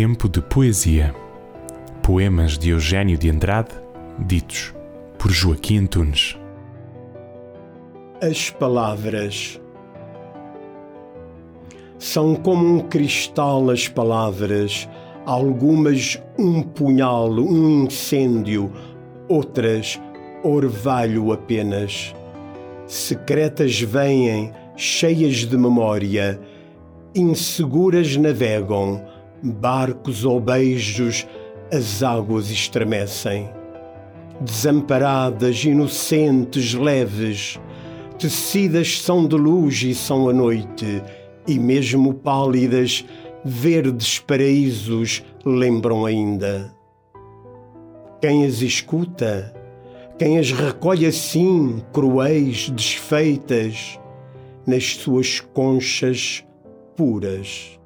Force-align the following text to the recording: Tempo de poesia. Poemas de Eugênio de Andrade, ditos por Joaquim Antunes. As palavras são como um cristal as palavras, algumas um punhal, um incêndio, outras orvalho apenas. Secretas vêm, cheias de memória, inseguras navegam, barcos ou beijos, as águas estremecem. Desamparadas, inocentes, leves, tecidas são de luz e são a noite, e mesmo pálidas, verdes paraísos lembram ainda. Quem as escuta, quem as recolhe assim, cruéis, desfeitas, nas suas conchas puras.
Tempo 0.00 0.30
de 0.30 0.40
poesia. 0.40 1.14
Poemas 2.02 2.56
de 2.56 2.70
Eugênio 2.70 3.18
de 3.18 3.28
Andrade, 3.28 3.68
ditos 4.18 4.72
por 5.18 5.30
Joaquim 5.30 5.80
Antunes. 5.80 6.38
As 8.22 8.48
palavras 8.48 9.60
são 11.98 12.34
como 12.34 12.64
um 12.64 12.80
cristal 12.80 13.68
as 13.68 13.88
palavras, 13.88 14.88
algumas 15.26 16.18
um 16.38 16.62
punhal, 16.62 17.30
um 17.32 17.84
incêndio, 17.84 18.72
outras 19.28 20.00
orvalho 20.42 21.30
apenas. 21.30 22.14
Secretas 22.86 23.78
vêm, 23.78 24.50
cheias 24.76 25.44
de 25.44 25.58
memória, 25.58 26.40
inseguras 27.14 28.16
navegam, 28.16 29.19
barcos 29.42 30.24
ou 30.24 30.40
beijos, 30.40 31.26
as 31.72 32.02
águas 32.02 32.50
estremecem. 32.50 33.48
Desamparadas, 34.40 35.64
inocentes, 35.64 36.74
leves, 36.74 37.58
tecidas 38.18 39.00
são 39.00 39.26
de 39.26 39.36
luz 39.36 39.82
e 39.82 39.94
são 39.94 40.28
a 40.28 40.32
noite, 40.32 41.02
e 41.46 41.58
mesmo 41.58 42.14
pálidas, 42.14 43.04
verdes 43.44 44.18
paraísos 44.18 45.22
lembram 45.44 46.04
ainda. 46.04 46.74
Quem 48.20 48.44
as 48.44 48.60
escuta, 48.60 49.54
quem 50.18 50.38
as 50.38 50.52
recolhe 50.52 51.06
assim, 51.06 51.82
cruéis, 51.92 52.68
desfeitas, 52.68 53.98
nas 54.66 54.96
suas 54.96 55.40
conchas 55.40 56.44
puras. 56.94 57.79